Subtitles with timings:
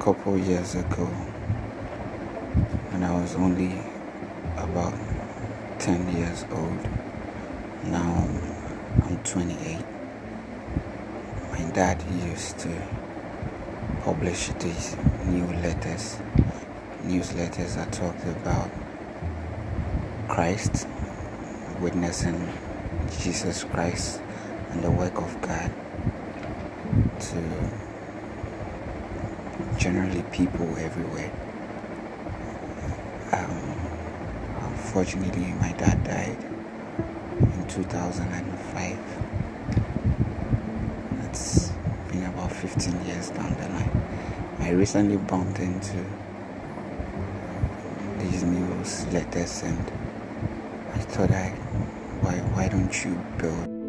[0.00, 1.04] couple years ago
[2.88, 3.78] when I was only
[4.56, 4.94] about
[5.78, 6.88] 10 years old.
[7.84, 8.26] Now
[9.04, 9.84] I'm 28.
[11.52, 12.70] My dad used to
[14.02, 16.16] publish these new letters,
[17.04, 18.70] newsletters that talked about
[20.28, 20.88] Christ,
[21.78, 22.48] witnessing
[23.18, 24.22] Jesus Christ
[24.70, 25.70] and the work of God
[27.20, 27.89] to
[29.80, 31.32] generally people everywhere.
[33.32, 33.60] Um,
[34.68, 36.36] unfortunately, my dad died
[37.40, 38.98] in 2005.
[41.22, 41.70] That's
[42.10, 44.02] been about 15 years down the line.
[44.58, 46.04] I recently bumped into
[48.18, 49.92] these newsletters and
[50.92, 51.48] I thought I
[52.20, 53.79] why why don't you build